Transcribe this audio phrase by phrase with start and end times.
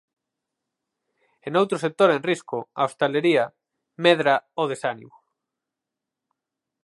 [1.45, 3.45] E noutro sector en risco, a hostalería,
[4.05, 5.17] medra o desánimo.